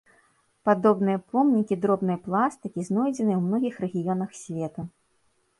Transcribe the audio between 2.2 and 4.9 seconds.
пластыкі знойдзены ў многіх рэгіёнах свету.